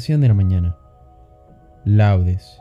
Oración 0.00 0.22
de 0.22 0.28
la 0.28 0.34
mañana. 0.34 0.78
Laudes. 1.84 2.58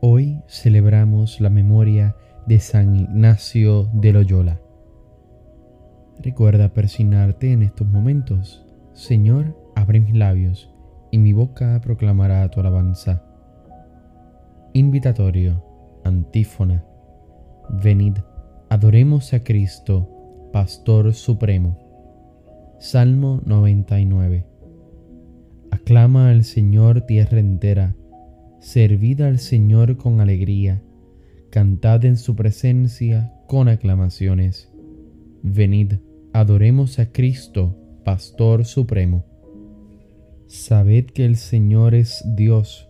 Hoy 0.00 0.40
celebramos 0.46 1.40
la 1.40 1.50
memoria 1.50 2.14
de 2.46 2.60
San 2.60 2.94
Ignacio 2.94 3.90
de 3.94 4.12
Loyola. 4.12 4.60
Recuerda 6.20 6.68
persignarte 6.68 7.50
en 7.50 7.64
estos 7.64 7.88
momentos. 7.88 8.64
Señor, 8.92 9.56
abre 9.74 9.98
mis 9.98 10.14
labios 10.14 10.72
y 11.10 11.18
mi 11.18 11.32
boca 11.32 11.80
proclamará 11.82 12.48
tu 12.48 12.60
alabanza. 12.60 13.24
Invitatorio, 14.72 15.64
antífona. 16.04 16.84
Venid, 17.70 18.18
adoremos 18.70 19.34
a 19.34 19.40
Cristo, 19.40 20.48
Pastor 20.52 21.12
Supremo. 21.12 21.76
Salmo 22.78 23.40
99. 23.44 24.57
Aclama 25.70 26.30
al 26.30 26.44
Señor 26.44 27.02
tierra 27.02 27.38
entera, 27.38 27.94
servid 28.60 29.20
al 29.20 29.38
Señor 29.38 29.96
con 29.96 30.20
alegría, 30.20 30.82
cantad 31.50 32.04
en 32.04 32.16
su 32.16 32.36
presencia 32.36 33.32
con 33.46 33.68
aclamaciones. 33.68 34.70
Venid, 35.42 35.94
adoremos 36.32 36.98
a 36.98 37.12
Cristo, 37.12 37.76
Pastor 38.04 38.64
Supremo. 38.64 39.24
Sabed 40.46 41.06
que 41.06 41.24
el 41.24 41.36
Señor 41.36 41.94
es 41.94 42.24
Dios, 42.34 42.88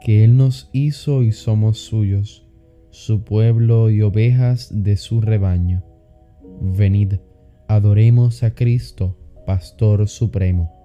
que 0.00 0.24
Él 0.24 0.36
nos 0.36 0.70
hizo 0.72 1.22
y 1.22 1.32
somos 1.32 1.78
suyos, 1.78 2.46
su 2.90 3.24
pueblo 3.24 3.90
y 3.90 4.02
ovejas 4.02 4.70
de 4.82 4.96
su 4.96 5.20
rebaño. 5.20 5.84
Venid, 6.60 7.14
adoremos 7.68 8.42
a 8.42 8.54
Cristo, 8.54 9.16
Pastor 9.46 10.08
Supremo. 10.08 10.79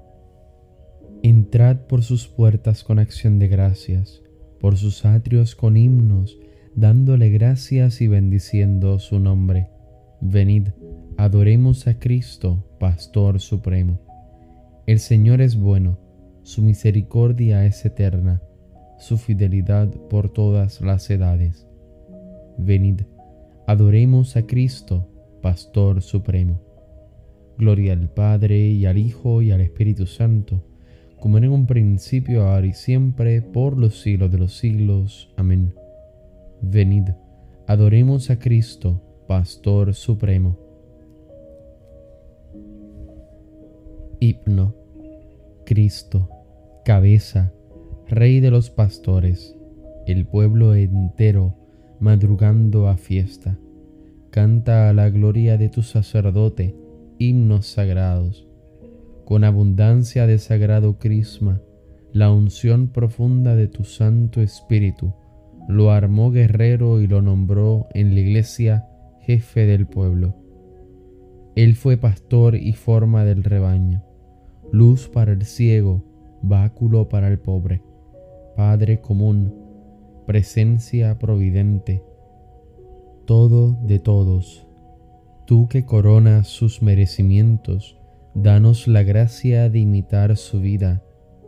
Entrad 1.25 1.77
por 1.87 2.03
sus 2.03 2.27
puertas 2.27 2.83
con 2.83 2.99
acción 2.99 3.39
de 3.39 3.47
gracias, 3.47 4.21
por 4.59 4.77
sus 4.77 5.05
atrios 5.05 5.55
con 5.55 5.75
himnos, 5.75 6.37
dándole 6.75 7.31
gracias 7.31 7.99
y 7.99 8.07
bendiciendo 8.07 8.99
su 8.99 9.19
nombre. 9.19 9.71
Venid, 10.21 10.67
adoremos 11.17 11.87
a 11.87 11.97
Cristo, 11.97 12.63
Pastor 12.79 13.39
Supremo. 13.39 13.99
El 14.85 14.99
Señor 14.99 15.41
es 15.41 15.59
bueno, 15.59 15.97
su 16.43 16.61
misericordia 16.61 17.65
es 17.65 17.83
eterna, 17.85 18.43
su 18.99 19.17
fidelidad 19.17 19.89
por 20.11 20.29
todas 20.29 20.79
las 20.79 21.09
edades. 21.09 21.65
Venid, 22.59 23.01
adoremos 23.65 24.37
a 24.37 24.45
Cristo, 24.45 25.09
Pastor 25.41 26.03
Supremo. 26.03 26.61
Gloria 27.57 27.93
al 27.93 28.11
Padre 28.11 28.67
y 28.67 28.85
al 28.85 28.99
Hijo 28.99 29.41
y 29.41 29.49
al 29.49 29.61
Espíritu 29.61 30.05
Santo 30.05 30.74
como 31.19 31.38
en 31.38 31.49
un 31.49 31.66
principio, 31.66 32.44
ahora 32.44 32.67
y 32.67 32.73
siempre, 32.73 33.41
por 33.41 33.77
los 33.77 34.02
siglos 34.02 34.31
de 34.31 34.38
los 34.38 34.58
siglos. 34.58 35.33
Amén. 35.38 35.73
Venid, 36.61 37.09
adoremos 37.67 38.30
a 38.30 38.39
Cristo, 38.39 39.02
Pastor 39.27 39.94
Supremo. 39.94 40.57
Hipno. 44.19 44.75
Cristo, 45.66 46.30
cabeza, 46.85 47.52
Rey 48.07 48.39
de 48.39 48.52
los 48.52 48.69
pastores, 48.69 49.57
el 50.06 50.28
pueblo 50.28 50.75
entero, 50.75 51.56
madrugando 52.00 52.88
a 52.88 52.97
fiesta, 52.97 53.57
canta 54.29 54.89
a 54.89 54.94
la 54.94 55.09
gloria 55.09 55.57
de 55.57 55.69
tu 55.69 55.81
sacerdote 55.81 56.75
himnos 57.18 57.66
sagrados 57.66 58.44
con 59.25 59.44
abundancia 59.44 60.28
de 60.28 60.38
sagrado 60.38 61.00
crisma, 61.00 61.59
la 62.13 62.31
unción 62.31 62.88
profunda 62.88 63.56
de 63.56 63.68
tu 63.68 63.84
Santo 63.84 64.41
Espíritu, 64.41 65.13
lo 65.68 65.91
armó 65.91 66.31
guerrero 66.31 67.02
y 67.02 67.08
lo 67.08 67.22
nombró 67.22 67.88
en 67.94 68.13
la 68.13 68.22
iglesia 68.22 68.88
jefe 69.22 69.66
del 69.66 69.88
pueblo. 69.88 70.36
Él 71.56 71.75
fue 71.75 71.97
pastor 71.97 72.56
y 72.56 72.74
forma 72.74 73.25
del 73.25 73.44
rebaño, 73.44 74.03
luz 74.72 75.09
para 75.09 75.31
el 75.31 75.44
ciego, 75.44 76.03
báculo 76.42 77.09
para 77.09 77.28
el 77.28 77.40
pobre, 77.40 77.81
Padre 78.56 79.02
común, 79.02 79.53
presencia 80.28 81.18
providente, 81.18 82.03
todo 83.25 83.78
de 83.84 84.00
todos, 84.00 84.68
tú 85.46 85.68
que 85.68 85.86
coronas 85.86 86.47
sus 86.47 86.81
merecimientos, 86.81 87.97
Danos 88.35 88.90
la 88.90 89.01
gracia 89.01 89.69
de 89.69 89.79
imitar 89.79 90.35
su 90.35 90.59
vida 90.59 91.01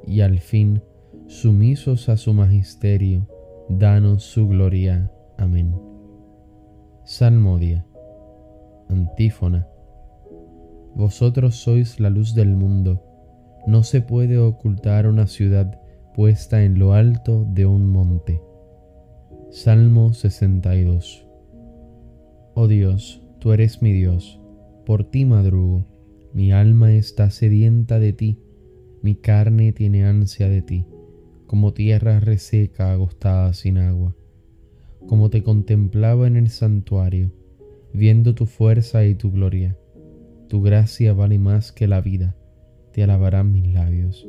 y 0.06 0.22
al 0.22 0.40
fin, 0.40 0.81
sumisos 1.28 2.08
a 2.08 2.16
su 2.16 2.34
magisterio, 2.34 3.28
danos 3.68 4.24
su 4.24 4.48
gloria. 4.48 5.12
Amén. 5.38 5.76
Salmodia. 7.03 7.86
Antífona. 8.88 9.68
Vosotros 10.96 11.56
sois 11.58 12.00
la 12.00 12.09
luz 12.09 12.34
del 12.34 12.56
mundo. 12.56 13.03
No 13.68 13.84
se 13.84 14.00
puede 14.00 14.38
ocultar 14.38 15.08
una 15.08 15.28
ciudad 15.28 15.81
puesta 16.16 16.64
en 16.64 16.80
lo 16.80 16.94
alto 16.94 17.46
de 17.50 17.66
un 17.66 17.86
monte. 17.86 18.42
Salmo 19.50 20.14
62. 20.14 21.28
Oh 22.53 22.68
Dios, 22.70 23.22
tú 23.40 23.52
eres 23.52 23.81
mi 23.81 23.92
Dios, 23.92 24.40
por 24.86 25.03
ti 25.03 25.26
madrugo 25.26 25.97
mi 26.34 26.52
alma 26.52 26.94
está 26.94 27.30
sedienta 27.30 28.00
de 28.00 28.14
ti, 28.14 28.40
mi 29.02 29.16
carne 29.16 29.72
tiene 29.72 30.06
ansia 30.06 30.50
de 30.50 30.62
ti, 30.62 30.86
como 31.46 31.74
tierra 31.74 32.20
reseca 32.20 32.92
agostada 32.92 33.54
sin 33.54 33.78
agua. 33.78 34.16
Como 35.08 35.30
te 35.30 35.44
contemplaba 35.44 36.28
en 36.28 36.36
el 36.36 36.50
santuario, 36.50 37.32
viendo 37.94 38.36
tu 38.36 38.46
fuerza 38.46 39.06
y 39.06 39.16
tu 39.16 39.32
gloria. 39.32 39.78
Tu 40.50 40.62
gracia 40.62 41.14
vale 41.14 41.40
más 41.40 41.72
que 41.72 41.88
la 41.88 42.02
vida, 42.02 42.36
te 42.92 43.04
alabarán 43.04 43.52
mis 43.52 43.74
labios. 43.74 44.28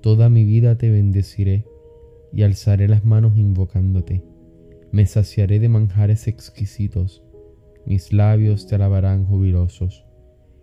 Toda 0.00 0.28
mi 0.28 0.44
vida 0.44 0.76
te 0.78 0.90
bendeciré 0.90 1.66
y 2.32 2.42
alzaré 2.42 2.88
las 2.88 3.04
manos 3.04 3.36
invocándote. 3.36 4.24
Me 4.90 5.06
saciaré 5.06 5.58
de 5.58 5.68
manjares 5.68 6.28
exquisitos, 6.28 7.22
mis 7.86 8.12
labios 8.12 8.66
te 8.66 8.74
alabarán 8.74 9.24
jubilosos. 9.24 10.04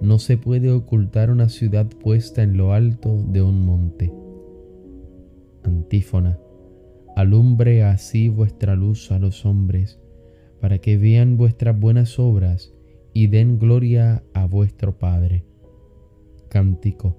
No 0.00 0.20
se 0.20 0.36
puede 0.36 0.70
ocultar 0.70 1.28
una 1.28 1.48
ciudad 1.48 1.86
puesta 1.86 2.42
en 2.44 2.56
lo 2.56 2.72
alto 2.72 3.20
de 3.30 3.42
un 3.42 3.66
monte. 3.66 4.12
Antífona. 5.64 6.38
Alumbre 7.16 7.82
así 7.82 8.28
vuestra 8.28 8.76
luz 8.76 9.10
a 9.10 9.18
los 9.18 9.44
hombres, 9.44 9.98
para 10.60 10.78
que 10.78 10.96
vean 10.96 11.36
vuestras 11.36 11.78
buenas 11.78 12.20
obras 12.20 12.72
y 13.12 13.26
den 13.26 13.58
gloria 13.58 14.22
a 14.34 14.46
vuestro 14.46 14.98
Padre. 14.98 15.44
Cántico. 16.48 17.16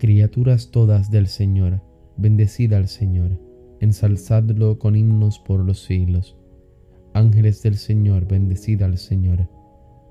Criaturas 0.00 0.72
todas 0.72 1.12
del 1.12 1.28
Señor, 1.28 1.80
bendecid 2.16 2.72
al 2.72 2.88
Señor, 2.88 3.40
ensalzadlo 3.78 4.80
con 4.80 4.96
himnos 4.96 5.38
por 5.38 5.64
los 5.64 5.84
siglos. 5.84 6.36
Ángeles 7.14 7.62
del 7.62 7.76
Señor, 7.76 8.26
bendecid 8.26 8.82
al 8.82 8.98
Señor 8.98 9.48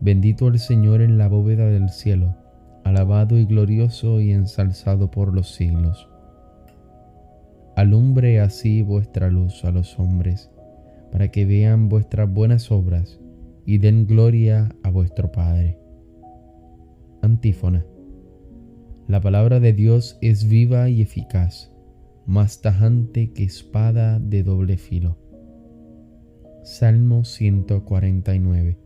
Bendito 0.00 0.48
el 0.48 0.58
Señor 0.58 1.00
en 1.00 1.18
la 1.18 1.28
bóveda 1.28 1.66
del 1.66 1.90
cielo 1.90 2.36
alabado 2.86 3.36
y 3.36 3.44
glorioso 3.44 4.20
y 4.20 4.30
ensalzado 4.30 5.10
por 5.10 5.34
los 5.34 5.52
siglos. 5.52 6.08
Alumbre 7.74 8.40
así 8.40 8.80
vuestra 8.82 9.28
luz 9.28 9.64
a 9.64 9.72
los 9.72 9.98
hombres, 9.98 10.52
para 11.10 11.28
que 11.32 11.46
vean 11.46 11.88
vuestras 11.88 12.32
buenas 12.32 12.70
obras 12.70 13.18
y 13.64 13.78
den 13.78 14.06
gloria 14.06 14.68
a 14.84 14.90
vuestro 14.90 15.32
Padre. 15.32 15.80
Antífona. 17.22 17.84
La 19.08 19.20
palabra 19.20 19.58
de 19.58 19.72
Dios 19.72 20.16
es 20.20 20.48
viva 20.48 20.88
y 20.88 21.02
eficaz, 21.02 21.72
más 22.24 22.60
tajante 22.60 23.32
que 23.32 23.42
espada 23.42 24.20
de 24.20 24.44
doble 24.44 24.76
filo. 24.76 25.18
Salmo 26.62 27.24
149. 27.24 28.85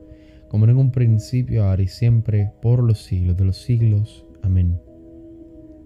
como 0.51 0.65
en 0.65 0.75
un 0.75 0.91
principio, 0.91 1.63
ahora 1.63 1.81
y 1.81 1.87
siempre, 1.87 2.51
por 2.61 2.83
los 2.83 3.01
siglos 3.03 3.37
de 3.37 3.45
los 3.45 3.55
siglos. 3.55 4.25
Amén. 4.41 4.81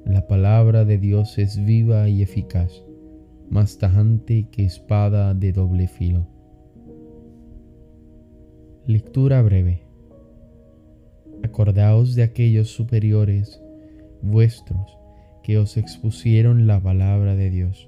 La 0.08 0.26
palabra 0.26 0.86
de 0.86 0.98
Dios 0.98 1.38
es 1.38 1.64
viva 1.64 2.10
y 2.10 2.24
eficaz, 2.24 2.84
más 3.48 3.78
tajante 3.78 4.48
que 4.50 4.66
espada 4.66 5.36
de 5.36 5.52
doble 5.52 5.88
filo. 5.88 6.28
Lectura 8.88 9.44
breve. 9.44 9.84
Acordaos 11.44 12.16
de 12.16 12.24
aquellos 12.24 12.72
superiores 12.72 13.62
vuestros 14.24 14.98
que 15.44 15.60
os 15.60 15.78
expusieron 15.78 16.66
la 16.66 16.82
palabra 16.82 17.36
de 17.36 17.52
Dios, 17.52 17.88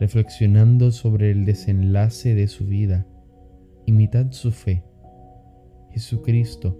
reflexionando 0.00 0.90
sobre 0.90 1.30
el 1.30 1.44
desenlace 1.44 2.34
de 2.34 2.48
su 2.48 2.66
vida. 2.66 3.06
Imitad 3.86 4.32
su 4.32 4.50
fe. 4.50 4.82
Jesucristo 5.94 6.76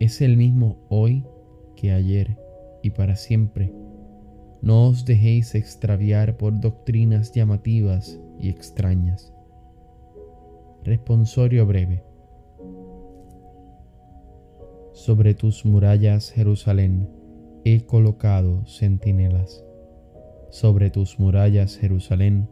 es 0.00 0.20
el 0.20 0.36
mismo 0.36 0.84
hoy 0.88 1.24
que 1.76 1.92
ayer 1.92 2.36
y 2.82 2.90
para 2.90 3.14
siempre 3.14 3.72
no 4.60 4.88
os 4.88 5.04
dejéis 5.04 5.54
extraviar 5.54 6.36
por 6.36 6.58
doctrinas 6.58 7.30
llamativas 7.30 8.18
y 8.40 8.48
extrañas. 8.48 9.32
Responsorio 10.82 11.64
breve. 11.64 12.02
Sobre 14.92 15.34
tus 15.34 15.64
murallas, 15.64 16.32
Jerusalén, 16.32 17.08
he 17.64 17.86
colocado 17.86 18.66
centinelas. 18.66 19.64
Sobre 20.50 20.90
tus 20.90 21.20
murallas, 21.20 21.76
Jerusalén, 21.76 22.48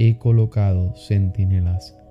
he 0.00 0.18
colocado 0.18 0.96
centinelas. 0.96 2.01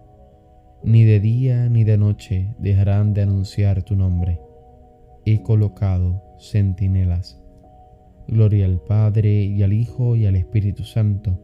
Ni 0.83 1.03
de 1.03 1.19
día 1.19 1.69
ni 1.69 1.83
de 1.83 1.97
noche 1.97 2.55
dejarán 2.57 3.13
de 3.13 3.21
anunciar 3.21 3.83
tu 3.83 3.95
nombre. 3.95 4.39
He 5.25 5.43
colocado 5.43 6.23
centinelas. 6.39 7.39
Gloria 8.27 8.65
al 8.65 8.81
Padre 8.81 9.43
y 9.43 9.61
al 9.61 9.73
Hijo 9.73 10.15
y 10.15 10.25
al 10.25 10.35
Espíritu 10.35 10.83
Santo. 10.83 11.39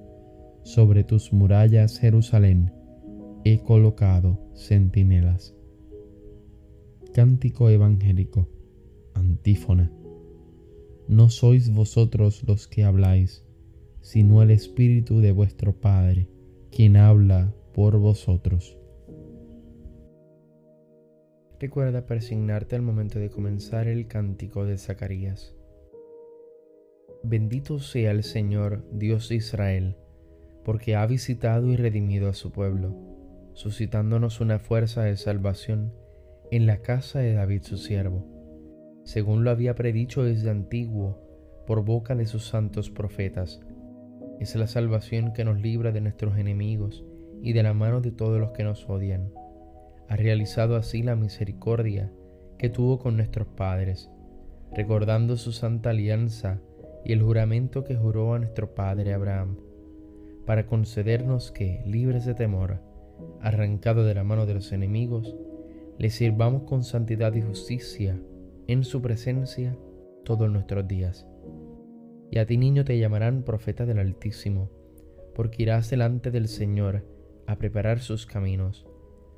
Sobre 0.63 1.03
tus 1.03 1.34
murallas, 1.34 2.00
Jerusalén, 2.00 2.74
he 3.44 3.60
colocado 3.60 4.39
centinelas. 4.56 5.53
Cántico 7.13 7.70
evangélico. 7.70 8.50
Antífona. 9.13 9.91
No 11.08 11.29
sois 11.29 11.70
vosotros 11.72 12.44
los 12.48 12.67
que 12.67 12.84
habláis, 12.84 13.46
sino 14.01 14.41
el 14.41 14.50
Espíritu 14.50 15.20
de 15.20 15.32
vuestro 15.32 15.79
Padre, 15.79 16.27
quien 16.72 16.98
habla 16.98 17.53
por 17.74 18.00
vosotros. 18.00 18.76
Recuerda 21.59 22.05
persignarte 22.05 22.75
al 22.75 22.83
momento 22.83 23.17
de 23.17 23.31
comenzar 23.31 23.87
el 23.87 24.07
cántico 24.07 24.65
de 24.65 24.77
Zacarías. 24.77 25.55
Bendito 27.23 27.79
sea 27.79 28.11
el 28.11 28.23
Señor, 28.23 28.85
Dios 28.91 29.29
de 29.29 29.35
Israel, 29.35 29.97
porque 30.63 30.95
ha 30.95 31.03
visitado 31.07 31.71
y 31.71 31.75
redimido 31.75 32.29
a 32.29 32.33
su 32.33 32.51
pueblo, 32.51 32.95
suscitándonos 33.53 34.39
una 34.39 34.59
fuerza 34.59 35.01
de 35.01 35.17
salvación 35.17 35.93
en 36.51 36.67
la 36.67 36.83
casa 36.83 37.19
de 37.19 37.33
David 37.33 37.63
su 37.63 37.77
siervo, 37.77 39.01
según 39.03 39.43
lo 39.43 39.49
había 39.49 39.73
predicho 39.73 40.23
desde 40.23 40.51
antiguo 40.51 41.19
por 41.65 41.83
boca 41.83 42.13
de 42.13 42.27
sus 42.27 42.45
santos 42.45 42.91
profetas. 42.91 43.61
Es 44.39 44.55
la 44.55 44.67
salvación 44.67 45.33
que 45.33 45.43
nos 45.43 45.59
libra 45.59 45.91
de 45.91 46.01
nuestros 46.01 46.37
enemigos 46.37 47.03
y 47.41 47.53
de 47.53 47.63
la 47.63 47.73
mano 47.73 47.99
de 47.99 48.11
todos 48.11 48.39
los 48.39 48.51
que 48.51 48.63
nos 48.63 48.87
odian. 48.87 49.31
Ha 50.09 50.15
realizado 50.15 50.75
así 50.75 51.03
la 51.03 51.15
misericordia 51.15 52.11
que 52.57 52.69
tuvo 52.69 52.99
con 52.99 53.17
nuestros 53.17 53.47
padres, 53.47 54.09
recordando 54.73 55.37
su 55.37 55.51
santa 55.51 55.91
alianza 55.91 56.59
y 57.03 57.13
el 57.13 57.21
juramento 57.21 57.83
que 57.83 57.95
juró 57.95 58.33
a 58.33 58.39
nuestro 58.39 58.73
padre 58.73 59.13
Abraham, 59.13 59.57
para 60.45 60.65
concedernos 60.65 61.51
que, 61.51 61.83
libres 61.85 62.25
de 62.25 62.33
temor, 62.33 62.81
arrancado 63.41 64.05
de 64.05 64.15
la 64.15 64.23
mano 64.23 64.45
de 64.45 64.53
los 64.53 64.71
enemigos, 64.71 65.35
le 65.97 66.09
sirvamos 66.09 66.63
con 66.63 66.83
santidad 66.83 67.33
y 67.33 67.41
justicia 67.41 68.19
en 68.67 68.83
su 68.83 69.01
presencia 69.01 69.77
todos 70.23 70.49
nuestros 70.49 70.87
días. 70.87 71.27
Y 72.31 72.39
a 72.39 72.45
ti 72.45 72.57
niño 72.57 72.85
te 72.85 72.97
llamarán 72.97 73.43
profeta 73.43 73.85
del 73.85 73.99
Altísimo, 73.99 74.69
porque 75.35 75.63
irás 75.63 75.89
delante 75.89 76.31
del 76.31 76.47
Señor 76.47 77.05
a 77.45 77.57
preparar 77.57 77.99
sus 77.99 78.25
caminos, 78.25 78.87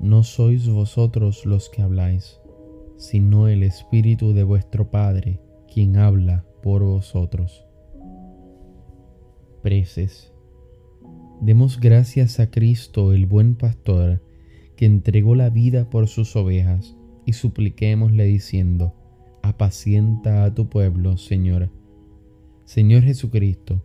No 0.00 0.22
sois 0.22 0.66
vosotros 0.66 1.44
los 1.44 1.68
que 1.68 1.82
habláis, 1.82 2.40
sino 2.96 3.48
el 3.48 3.62
Espíritu 3.62 4.32
de 4.32 4.44
vuestro 4.44 4.90
Padre, 4.90 5.42
quien 5.72 5.98
habla 5.98 6.46
por 6.62 6.82
vosotros. 6.82 7.66
Preces 9.62 10.32
Demos 11.42 11.80
gracias 11.80 12.40
a 12.40 12.50
Cristo, 12.50 13.12
el 13.12 13.26
buen 13.26 13.56
pastor, 13.56 14.22
que 14.74 14.86
entregó 14.86 15.34
la 15.34 15.50
vida 15.50 15.90
por 15.90 16.08
sus 16.08 16.34
ovejas, 16.34 16.96
y 17.26 17.34
supliquémosle 17.34 18.24
diciendo, 18.24 18.94
apacienta 19.42 20.44
a 20.44 20.54
tu 20.54 20.70
pueblo, 20.70 21.18
Señor. 21.18 21.70
Señor 22.64 23.02
Jesucristo, 23.02 23.82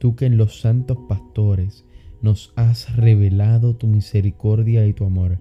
tú 0.00 0.16
que 0.16 0.26
en 0.26 0.36
los 0.36 0.60
santos 0.60 0.98
pastores 1.08 1.84
nos 2.20 2.52
has 2.56 2.96
revelado 2.96 3.76
tu 3.76 3.86
misericordia 3.86 4.86
y 4.86 4.92
tu 4.92 5.04
amor, 5.04 5.38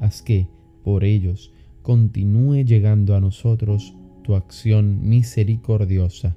haz 0.00 0.22
que, 0.22 0.48
por 0.82 1.04
ellos, 1.04 1.52
continúe 1.82 2.64
llegando 2.64 3.14
a 3.14 3.20
nosotros 3.20 3.94
tu 4.22 4.34
acción 4.34 5.08
misericordiosa. 5.08 6.36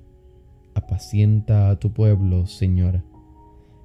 Apacienta 0.75 1.69
a 1.69 1.79
tu 1.79 1.91
pueblo, 1.93 2.45
Señor. 2.45 3.03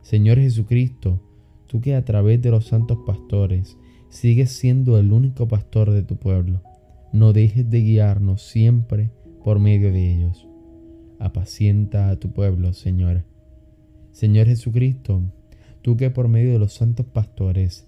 Señor 0.02 0.38
Jesucristo, 0.38 1.20
tú 1.66 1.80
que 1.80 1.94
a 1.94 2.04
través 2.04 2.40
de 2.40 2.50
los 2.50 2.66
santos 2.66 2.98
pastores 3.06 3.76
sigues 4.08 4.50
siendo 4.52 4.98
el 4.98 5.12
único 5.12 5.48
pastor 5.48 5.90
de 5.90 6.02
tu 6.02 6.16
pueblo, 6.16 6.62
no 7.12 7.32
dejes 7.32 7.68
de 7.68 7.80
guiarnos 7.80 8.42
siempre 8.42 9.10
por 9.44 9.58
medio 9.58 9.92
de 9.92 10.14
ellos. 10.14 10.46
Apacienta 11.18 12.10
a 12.10 12.16
tu 12.16 12.32
pueblo, 12.32 12.72
Señor. 12.72 13.24
Señor 14.12 14.46
Jesucristo, 14.46 15.22
tú 15.82 15.96
que 15.96 16.10
por 16.10 16.28
medio 16.28 16.52
de 16.52 16.58
los 16.58 16.74
santos 16.74 17.06
pastores 17.06 17.87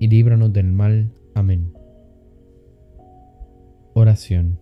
y 0.00 0.08
líbranos 0.08 0.52
del 0.52 0.72
mal. 0.72 1.12
Amén. 1.34 1.72
Oración. 3.92 4.58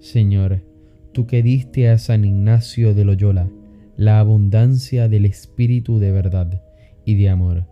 Señor, 0.00 0.64
tú 1.12 1.26
que 1.26 1.42
diste 1.42 1.88
a 1.88 1.96
San 1.98 2.24
Ignacio 2.24 2.94
de 2.94 3.04
Loyola 3.04 3.48
la 3.96 4.18
abundancia 4.18 5.08
del 5.08 5.24
Espíritu 5.24 6.00
de 6.00 6.10
verdad 6.10 6.62
y 7.04 7.14
de 7.14 7.28
amor, 7.28 7.68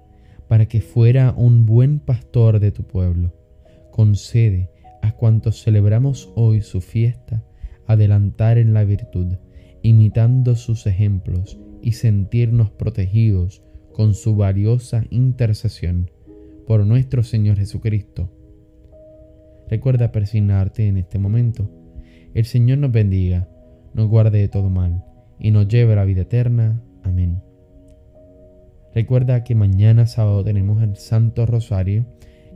para 0.49 0.67
que 0.67 0.81
fuera 0.81 1.35
un 1.37 1.67
buen 1.67 1.99
pastor 1.99 2.61
de 2.61 2.71
tu 2.71 2.85
pueblo. 2.85 3.35
Concede 3.91 4.71
a 5.03 5.13
cuantos 5.13 5.63
celebramos 5.63 6.33
hoy 6.37 6.61
su 6.61 6.81
fiesta 6.81 7.45
adelantar 7.89 8.57
en 8.57 8.73
la 8.73 8.85
virtud, 8.85 9.35
imitando 9.83 10.55
sus 10.55 10.87
ejemplos 10.87 11.59
y 11.83 11.93
sentirnos 11.93 12.71
protegidos 12.71 13.65
con 13.93 14.15
su 14.15 14.37
valiosa 14.37 15.05
intercesión 15.11 16.09
por 16.71 16.87
nuestro 16.87 17.25
Señor 17.25 17.57
Jesucristo. 17.57 18.31
Recuerda 19.69 20.13
persignarte 20.13 20.87
en 20.87 20.99
este 20.99 21.19
momento. 21.19 21.69
El 22.33 22.45
Señor 22.45 22.79
nos 22.79 22.93
bendiga, 22.93 23.49
nos 23.93 24.09
guarde 24.09 24.39
de 24.39 24.47
todo 24.47 24.71
mal 24.71 25.05
y 25.41 25.51
nos 25.51 25.67
lleve 25.67 25.95
a 25.95 25.97
la 25.97 26.05
vida 26.05 26.23
eterna. 26.23 26.81
Amén. 27.03 27.43
Recuerda 28.95 29.43
que 29.43 29.57
mañana 29.57 30.07
sábado 30.07 30.45
tenemos 30.45 30.81
el 30.81 30.95
Santo 30.95 31.45
Rosario 31.45 32.07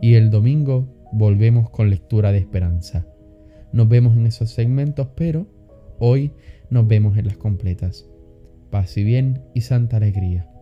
y 0.00 0.14
el 0.14 0.30
domingo 0.30 0.86
volvemos 1.10 1.68
con 1.70 1.90
lectura 1.90 2.30
de 2.30 2.38
esperanza. 2.38 3.08
Nos 3.72 3.88
vemos 3.88 4.16
en 4.16 4.28
esos 4.28 4.48
segmentos, 4.48 5.08
pero 5.16 5.48
hoy 5.98 6.30
nos 6.70 6.86
vemos 6.86 7.18
en 7.18 7.26
las 7.26 7.36
completas. 7.36 8.08
Paz 8.70 8.96
y 8.96 9.02
bien 9.02 9.42
y 9.54 9.62
santa 9.62 9.96
alegría. 9.96 10.53